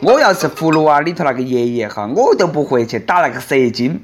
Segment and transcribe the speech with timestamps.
[0.00, 4.02] 我要是葫芦娃里头那个爷爷哈，我都不会去打那个蛇精。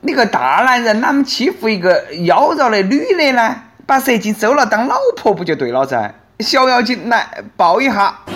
[0.00, 3.56] 你个大男人哪么欺负一个妖娆的女的呢？
[3.86, 6.14] 把蛇精收了当老婆不就对了噻？
[6.38, 8.20] 小妖精来抱一下。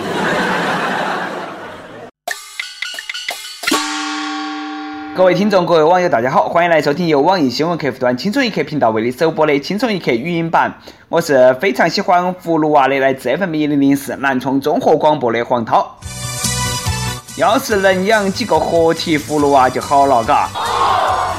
[5.15, 10.73] 各位听众，各位网友，大家好，欢迎来收听由网易新闻客户端“轻松一刻”频道为你首播的“轻松一刻”语音版。
[11.09, 15.97] 我是非常喜欢葫芦娃的，来自 FM 一零零四南充综合广播的黄涛。
[17.37, 20.49] 要是能养几个活体葫芦娃就好了，嘎。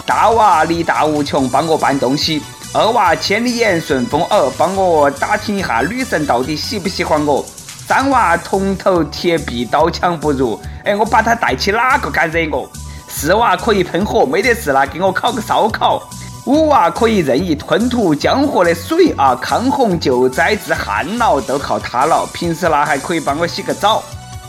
[0.05, 2.39] 大娃力大无穷，帮我搬东西；
[2.75, 7.43] 二娃千里眼顺风耳，帮我打听一下女神到底喜不喜欢我；
[7.89, 12.69] 三娃铜头铁臂，刀枪不入，哎，我把他带起哪个敢惹我？
[13.09, 16.03] 四娃可以喷火，没得事了，给我烤个烧烤。
[16.45, 22.29] 五娃可以任意吞吐江河的水啊，抗洪救灾治旱涝都靠他了。
[22.35, 24.03] 平时呢还可以帮我洗个澡。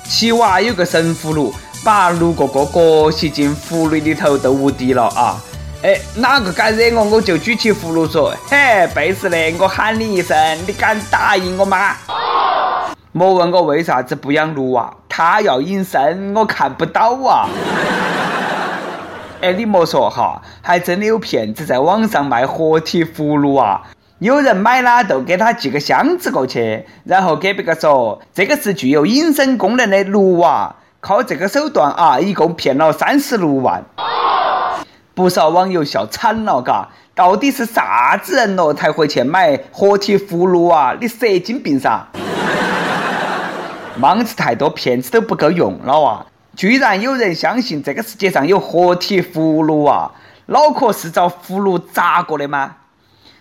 [0.07, 1.53] 七娃有个神葫芦，
[1.83, 5.37] 把六个哥哥吸进葫芦里头都无敌了啊！
[5.83, 11.95] 哎，哪个敢惹我，我就举起葫芦说：嘿，背时的，我喊你一声，你敢答应我吗？
[13.11, 17.49] 莫问我为啥子不养六娃，他要隐身，我看不到啊。
[19.41, 23.81] 哎，你莫说哈，还真的有骗子在网上卖活体葫芦娃，
[24.19, 33.83] 有人买了就给他寄个箱子过去，然后给别个说这个是具有隐身功能的芦娃，靠这个手段啊，一共骗了三十六万。
[35.13, 40.95] 不少网友笑惨了，嘎，到底是啥子人咯才会去买活体葫芦娃？
[40.99, 42.07] 你神经病噻！
[43.97, 46.25] 莽子太多，骗子都不够用了哇！
[46.55, 50.11] 居然有人相信这个世界上有活体葫芦娃，
[50.47, 52.77] 脑壳是遭葫芦砸过的吗？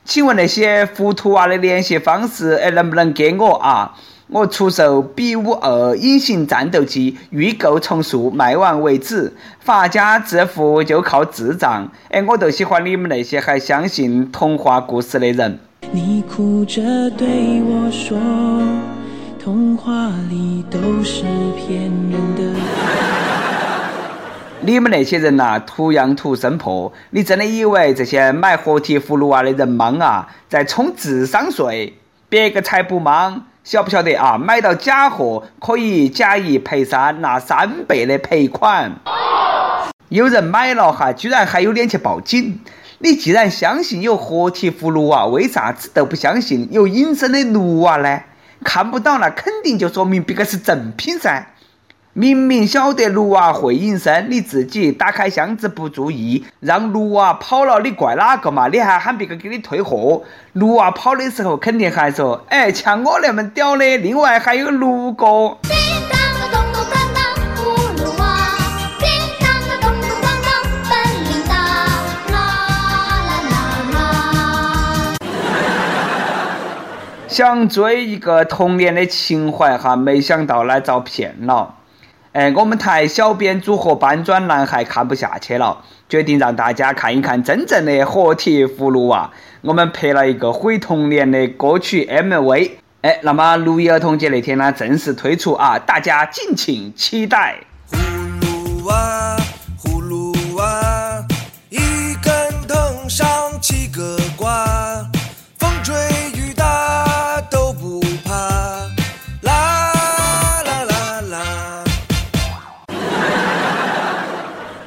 [0.06, 3.92] 请问那些糊涂娃的联系方式，哎，能不能给我啊？
[4.28, 9.32] 我出售 B 五二隐形战斗机，预购从速，卖完为止。
[9.58, 15.58] 发家致富就靠智障，哎，我就喜欢你们那些还相信童话故事的人。
[15.90, 18.16] 你哭着对我说。
[19.42, 21.22] 童话里都是
[21.56, 23.15] 骗人的。
[24.66, 26.92] 你们那些人呐，图样图生破！
[27.10, 31.94] 你真的以为这些买活体葫芦娃的人莽啊，在充智商税？
[32.28, 34.36] 别个才不莽，晓不晓得啊？
[34.36, 38.90] 买到假货可以假一赔三，拿三倍的赔款。
[40.08, 42.58] 有人买了哈，居然还有脸去报警？
[42.98, 48.20] 你既然相信有活体葫芦娃，为啥子都不相信有隐身的芦娃呢？
[48.64, 51.46] 看不到那肯定就说明别个是正品噻！
[52.18, 58.68] 明明晓得鹿娃会隐身，你自己打开箱子不注意，让鹿娃跑了，你怪哪个嘛？
[58.68, 60.22] 你还喊别个给你退货？
[60.54, 65.58] 鹿娃跑的时候肯定还说：“哎，像我那么屌的，另外还有六个。
[77.28, 81.74] ”想追一个童年的情怀哈，没想到来遭骗了。
[82.36, 89.30] 哎，我们台小编组合搬砖男孩看不下去了，决定让大家看一看真正的活体葫芦娃。
[89.62, 92.72] 我们拍了一个毁童年的歌曲 MV。
[93.00, 97.56] 哎，那么六一儿童节那天呢，正式推出啊，大家敬请期待。
[97.90, 97.96] 葫
[98.42, 99.38] 芦娃，
[99.82, 101.24] 葫芦娃，
[101.70, 101.78] 一
[102.22, 102.32] 根
[102.68, 103.26] 藤上
[103.62, 104.18] 七个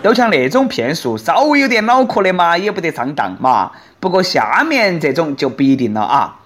[0.09, 3.71] 都像那种骗术，稍微有点脑壳的嘛，也不得上当嘛。
[3.99, 6.39] 不过下面这种就不一定了啊。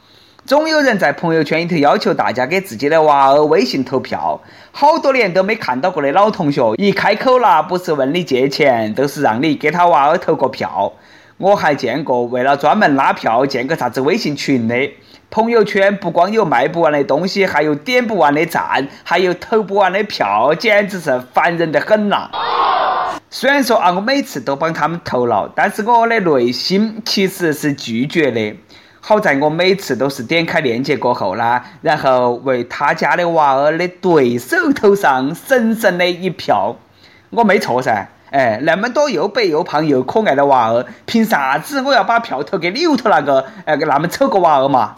[0.46, 4.42] 总有人在朋友圈里头要求大家给自己的娃儿微信投票，
[4.74, 10.92] 好多年都没看到过的老同学，一开口啦，不是问你借钱，都是让你给他娃儿投个票。
[11.38, 14.76] 我还见过为了专门拉票建个啥子微信群的。
[15.30, 22.30] 朋友圈不光有卖不完的东西，还有点不完的赞，还有投不完的票，简直是烦人的很呐。
[23.36, 28.56] 虽然说啊，我每次都帮他们投了，但是我的内心其实是拒绝的。
[29.02, 36.76] 好在我每次都是点开链接过后啦，然后为他家的娃儿的对手投上神圣的一票。
[37.32, 44.94] 我没错噻，哎，那么多又白又胖又可爱的娃儿，凭啥子我要把票投给里头那个哎那么丑个娃儿嘛？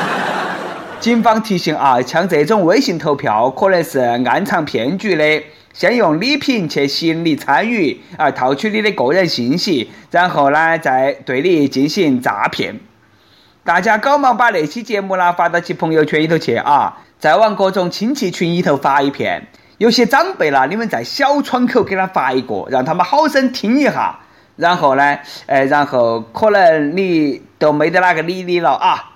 [1.00, 5.42] 警方提醒啊，像这种微信投票可能是暗藏骗局的。
[5.76, 12.80] 先用礼品去吸引你参与，啊，套取你的个人信息，然后呢，再对你进行诈骗。
[13.62, 19.48] 大家赶忙把那期节目呢发到其朋友圈里头去啊，再往各种亲戚群里头发一遍。
[19.76, 24.18] 有些长辈啦，你们在小窗口给他发一个，让他们好生听一下。
[24.56, 29.12] 然后呢，哎，然后可能你都没得哪个理你了啊。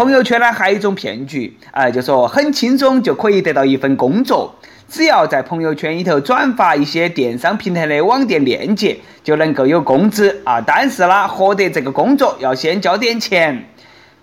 [0.00, 4.54] 朋友圈呢还有一种骗局，哎，就说很轻松就可以得到一份工作，
[4.88, 10.58] 只要在朋友圈里头转发一些电商平台的网店链接，就能够有工资啊。
[10.58, 13.66] 但是呢，获得这个工作要先交点钱。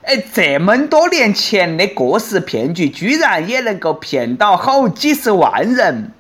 [0.02, 6.12] 哎，这么多年前的过时骗局，居然也能够骗到好几十万人。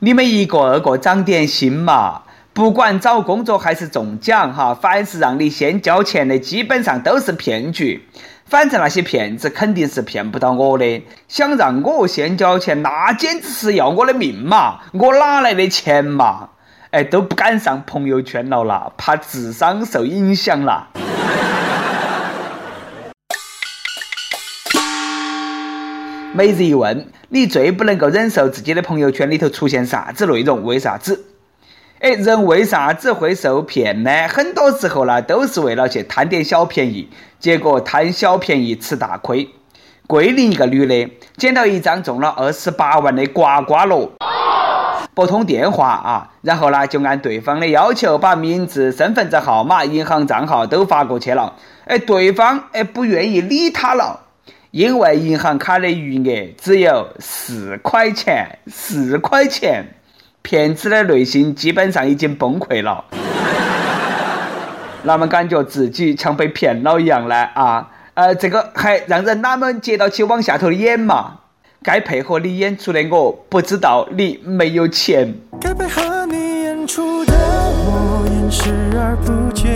[0.00, 2.24] 你们一个二个长点心嘛！
[2.52, 8.04] 不管找工作还是中奖哈，凡是让你先交钱的，基本上都是骗局。
[8.50, 11.04] 反正那些骗子肯定是骗不到我的。
[11.28, 14.80] 想让我先交钱，那简直是要我的命嘛！
[14.92, 16.48] 我哪来的钱嘛？
[16.90, 20.88] 哎，都不敢上朋友圈了啦，怕智商受影响啦。
[26.34, 30.64] 每日一问：你最不能够忍受自己的朋友圈里头出现啥子内容？
[30.64, 31.29] 为啥子？
[32.00, 34.10] 哎，人为啥子会受骗呢？
[34.26, 37.06] 很多时候呢，都是为了去贪点小便宜，
[37.38, 39.46] 结果贪小便宜吃大亏。
[40.06, 44.10] 桂林一个女的捡到一张中了二十八万的刮刮乐，
[45.12, 51.54] 拨通电话啊，然后呢就按对方的要求把名字、身份证号码、银行账号都发过去了。
[51.84, 54.18] 哎，对方哎不愿意理他了。
[54.70, 59.84] 因为银行卡的余额只有四块钱，四块钱，
[60.42, 63.04] 骗子的内心基本上已经崩溃了。
[65.04, 67.34] 那么感觉自己像被骗了一样呢？
[67.54, 71.38] 啊，呃，这个还让人哪们接到起往下头演嘛？
[71.82, 75.34] 该配合你演出的我不知道你没有钱。
[75.60, 79.70] 该配合你演出的我演视而不见。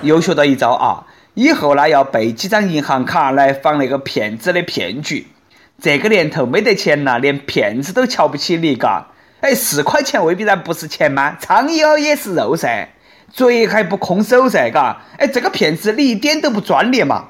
[0.00, 1.04] 又学到一招啊！
[1.34, 5.26] 以后呢，要备几张银行卡来防那个骗子的骗局。
[5.84, 9.08] 这个年头没得钱了，连骗子都瞧不起你，嘎。
[9.42, 11.36] 哎，四块钱未必然不是钱吗？
[11.38, 12.88] 苍蝇也是肉噻，
[13.30, 15.02] 嘴还不空手噻，嘎。
[15.18, 17.24] 哎，这个骗子你一点都不专业嘛。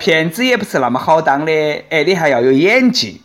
[0.00, 1.52] 骗子也不是那么好当的，
[1.90, 3.22] 哎，你还要有演技。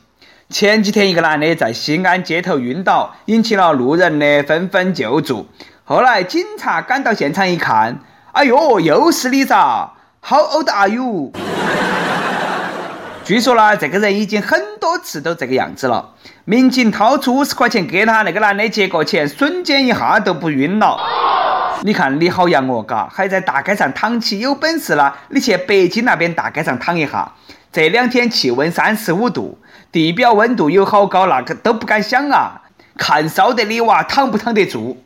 [0.51, 5.47] 前几天一个男的在西安街头晕倒，引起了路人的纷纷救助。
[5.83, 7.97] 后来警察赶到现场一看。
[8.33, 11.31] 哎呦，又是你咋？How old are you？
[13.27, 16.13] 据说呢，这个人已经很多次都这个样子了。
[16.45, 20.97] 民警掏出五十块钱给他，那个男的接过钱，瞬间一下都不晕了。
[21.83, 27.33] 你看你好洋哦，嘎，还在大街上躺起，有本事了，你去北京那边大街上躺一下。
[27.69, 29.59] 这两天气温三十五度，
[29.91, 32.61] 地表温度有好高，那个都不敢想啊。
[32.95, 35.03] 看烧得你娃躺不躺得住？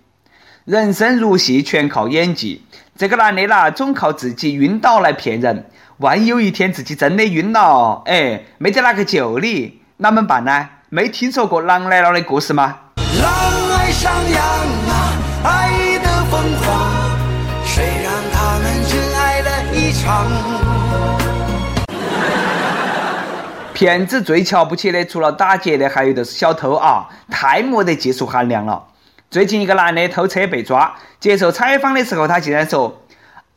[0.66, 2.64] 人生如戏，全靠演技。
[2.96, 5.66] 这个男的啦，总靠自己晕倒来骗人。
[6.02, 10.68] 万一有一天自己真的晕了，哎，没得哪个救你，哪么办呢？
[10.90, 12.76] 没听说过狼来了的故事吗？
[13.22, 13.32] 狼
[13.78, 15.14] 爱上羊啊，
[15.44, 16.92] 爱的疯狂，
[17.64, 20.26] 谁让他们真爱了一场？
[23.76, 28.86] 骗子最瞧不起的，除了打劫的，还有就是小偷啊，太没得技术含量了。
[29.30, 33.04] 最近一个男的偷车被抓，接受采访的时候，他竟然说：“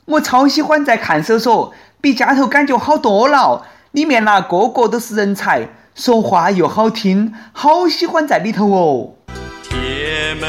[0.05, 1.73] 我超喜欢在看守所，
[2.05, 3.65] 比家头感觉好多了。
[3.93, 9.15] 里面那个个都是人才，说话又好听，好喜欢在里头哦。”
[9.65, 10.47] 铁门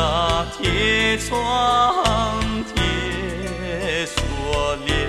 [0.00, 1.42] 啊，铁窗，
[2.72, 5.08] 铁锁链。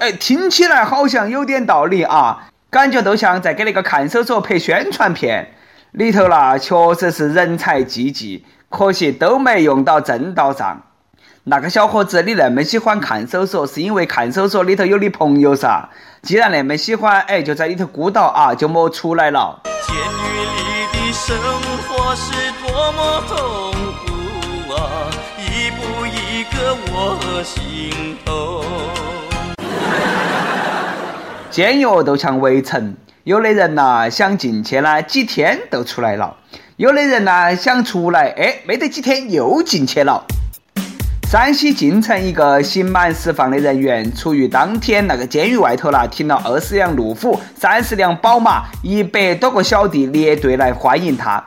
[0.00, 5.52] 哎，听起来好像有点道理啊，感觉都像在给那个看守所拍宣传片。
[5.92, 10.82] 里头啦，确实是人才济济，可惜都没用到正道上。
[11.48, 15.88] 那个小伙子，你那么喜欢看守所，是因为看守所里头有你朋友噻？
[16.20, 19.60] 既然那么喜欢，哎，就在里头孤岛啊，就莫出来了。
[19.86, 21.36] 监狱里的生
[21.86, 23.36] 活是多么痛
[24.02, 25.06] 苦啊，
[25.38, 28.64] 一步一个我心头。
[31.48, 32.96] 监狱都像围城。
[33.22, 36.34] 有的人呐想进去呢，几天都出来了；
[36.74, 40.24] 有的人呢想出来，哎，没得几天又进去了。
[41.28, 51.42] 山西晋城一个刑满释放的人员，出狱当天，那个监狱外头啦停了二十辆路虎、三十辆宝马，一百多个小弟列队来欢迎他，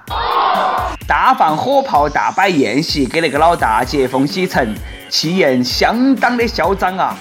[1.07, 4.75] 大放火炮，大摆宴席，给那个老大接风洗尘，
[5.07, 7.17] 气焰相当的嚣张啊！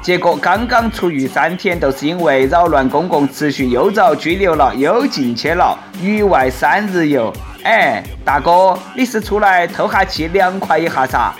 [0.00, 5.76] 结果刚刚出狱三天，都是因为扰乱公共秩序，又遭拘留了，又进去了。
[6.00, 7.32] 狱外三日游，
[7.64, 11.34] 哎，大哥，你是出来透下气、凉快一下噻？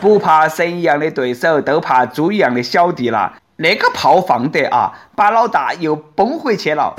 [0.00, 3.32] 不怕神一样的对手，都怕猪一样的小弟了。
[3.56, 6.94] 那个炮放得啊，把老大又崩回去了。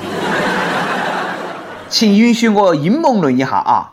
[1.88, 3.92] 请允许我阴谋论一下啊！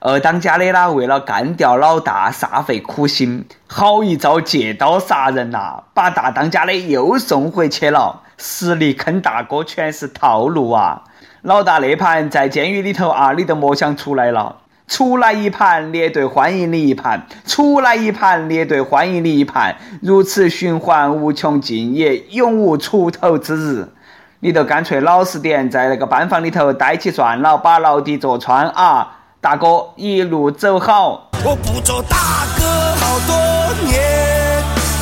[0.00, 8.22] 二当家的啦，为了干掉老大，煞费苦心，好一招借刀杀人呐，把大当家的又送回去了。
[8.36, 11.02] 实力坑大哥，全是套路啊！
[11.42, 14.56] 老大那盘在监狱里头啊，你都莫想出来了。
[14.88, 19.76] 出来一盘，列队欢迎你一盘；出来一盘，列队欢迎你一盘。
[20.00, 23.86] 如此循环无穷尽也，永无出头之日。
[24.40, 29.18] 你就干脆老实点，在那个班房里头待起算了，把牢底坐穿啊！
[29.42, 31.28] 大哥，一路走好。
[31.44, 32.64] 我不做大哥
[32.96, 33.36] 好多
[33.84, 34.00] 年，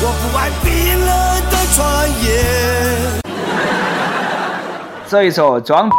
[0.01, 1.09] 我不爱冰冷
[1.49, 2.27] 的传言。
[5.05, 5.89] 所以说，装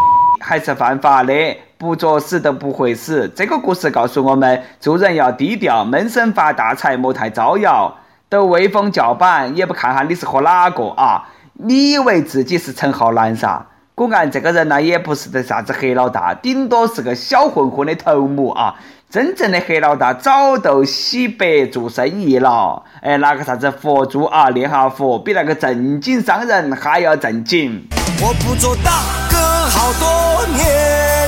[0.49, 3.31] 还是犯法的，不作死都不会死。
[3.37, 7.95] 这个故事告诉我们，做人要低调，闷声发大财，莫太招摇。
[8.31, 11.29] 都威风叫板，也不看看你是和哪个啊？
[11.53, 13.67] 你以为自己是陈浩南噻？
[13.95, 18.77] 果然这个人呢，也不是的啥子黑老大，顶多是个小混混的头目啊！
[19.11, 22.83] 真正的黑老大早都洗白做生意了。
[23.01, 27.89] 哎，拿个啥子佛珠啊，念下佛，比那个正经商人还要正经。
[28.21, 29.01] 我不做大
[29.31, 29.39] 哥
[29.71, 31.27] 好多年，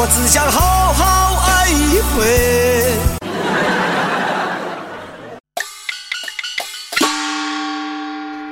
[0.00, 2.24] 我只想好好爱一回。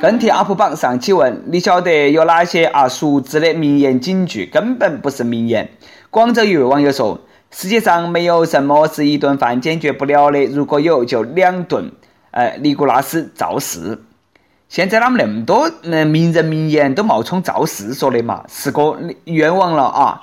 [0.03, 4.45] 跟帖 UP 榜上期问：你晓得有哪些啊熟知的名言警句？
[4.45, 5.67] 根本不是名言。
[6.11, 7.19] 广州一位网友说
[7.59, 11.91] ：“世界上没有什么是一顿饭解决不了的，如果有，就两顿。”
[12.31, 14.05] 哎，尼古拉斯赵四。
[14.69, 18.45] 现在哪么那么多嗯名人名言都冒充赵四说的嘛？
[18.47, 20.21] 四哥，冤枉了啊！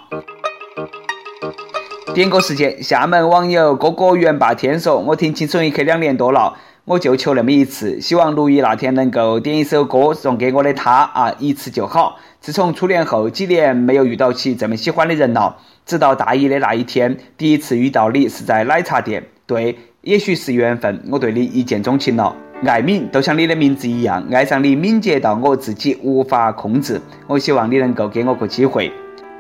[2.13, 12.17] 点歌时间，厦门网友哥哥袁霸天说：“我听轻松一刻两年多了。”我就求那么一次，希望六一那天能够点一首歌送给我的他啊，一次就好。
[12.41, 19.23] 自从初恋后几年没有遇到起这么喜欢的人了，直到大一的那一天，第一次遇到你是在奶茶店。
[19.47, 22.35] 对，也许是缘分，我对你一见钟情了。
[22.65, 26.99] 爱敏都像你的名字一样，爱上你敏捷到我自己无法控制。
[27.27, 28.91] 我希望你能够给我个机会。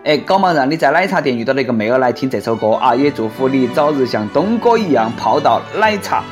[0.05, 6.23] 哎，搞忙让你在奶茶店遇到那个妹儿来听这首歌啊，也祝福你早日像东哥一样泡到奶茶。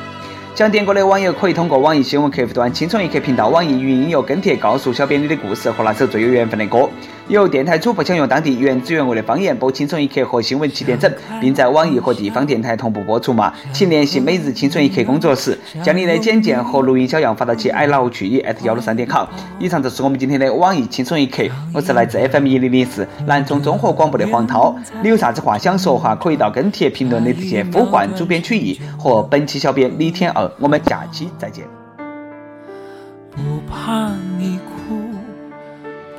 [0.54, 6.86] 想点歌的网友可以通过网易新闻客户端“轻松一刻”频道、网易云音乐跟帖告诉小编你的故事和那首最有缘分的歌。
[7.28, 11.10] 有电台主播想用当地原汁原味的方言播《轻松一刻》和新闻七点整，
[11.40, 13.52] 并在网易和地方电台同步播出嘛？
[13.72, 19.24] 请联系每日轻松一刻工作室，将你的简介和录音小样发到其 i love 去一 at 幺六三点 com。
[19.58, 24.76] 以上就是我们今天的网易轻松一刻，我是来自 FM 一零零四南充综合广播的黄涛。
[25.02, 26.14] 你有啥子话想说哈？
[26.16, 30.50] 可以到跟帖评论里直接呼唤主编曲艺和本期小编李天二。
[30.58, 31.64] 我们下期再见。
[33.34, 34.71] 不怕你哭，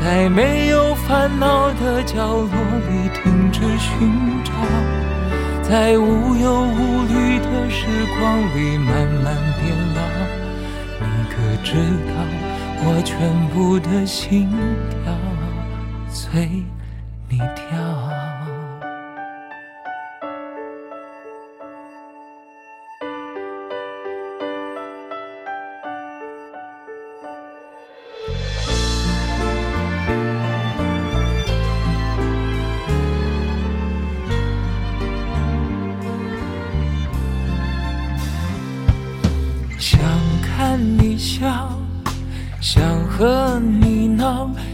[0.00, 4.52] 在没有烦恼的角落里停止寻找，
[5.62, 7.86] 在无忧无虑的时
[8.18, 10.00] 光里慢慢变老。
[11.00, 11.74] 你可知
[12.06, 12.14] 道，
[12.84, 14.48] 我全部的心
[14.88, 15.12] 跳
[16.08, 16.62] 随
[17.28, 17.87] 你跳。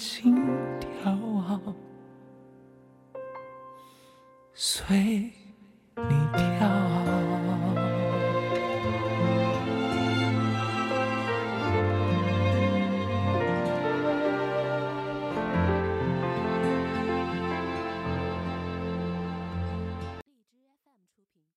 [0.00, 0.34] 心
[0.80, 1.60] 跳啊，
[4.54, 5.30] 随。